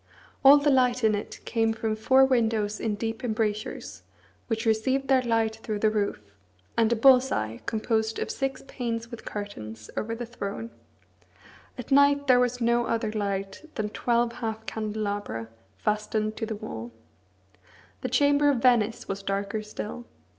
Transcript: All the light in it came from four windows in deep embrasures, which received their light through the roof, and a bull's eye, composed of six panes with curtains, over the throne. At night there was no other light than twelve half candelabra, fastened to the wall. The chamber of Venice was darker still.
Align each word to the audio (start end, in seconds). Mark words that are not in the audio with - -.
All 0.43 0.57
the 0.57 0.71
light 0.71 1.03
in 1.03 1.13
it 1.13 1.39
came 1.45 1.73
from 1.73 1.95
four 1.95 2.25
windows 2.25 2.79
in 2.79 2.95
deep 2.95 3.23
embrasures, 3.23 4.01
which 4.47 4.65
received 4.65 5.09
their 5.09 5.21
light 5.21 5.57
through 5.57 5.77
the 5.77 5.91
roof, 5.91 6.31
and 6.75 6.91
a 6.91 6.95
bull's 6.95 7.31
eye, 7.31 7.61
composed 7.67 8.17
of 8.17 8.31
six 8.31 8.63
panes 8.67 9.11
with 9.11 9.25
curtains, 9.25 9.91
over 9.95 10.15
the 10.15 10.25
throne. 10.25 10.71
At 11.77 11.91
night 11.91 12.25
there 12.25 12.39
was 12.39 12.59
no 12.59 12.87
other 12.87 13.11
light 13.11 13.63
than 13.75 13.89
twelve 13.89 14.31
half 14.33 14.65
candelabra, 14.65 15.49
fastened 15.77 16.35
to 16.37 16.47
the 16.47 16.55
wall. 16.55 16.91
The 18.01 18.09
chamber 18.09 18.49
of 18.49 18.57
Venice 18.57 19.07
was 19.07 19.21
darker 19.21 19.61
still. 19.61 20.07